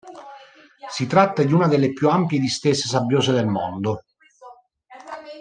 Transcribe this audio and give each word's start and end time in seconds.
Si 0.89 1.05
tratta 1.05 1.43
di 1.43 1.53
una 1.53 1.67
delle 1.67 1.93
più 1.93 2.09
ampie 2.09 2.39
distese 2.39 2.87
sabbiose 2.87 3.33
del 3.33 3.45
mondo. 3.45 4.05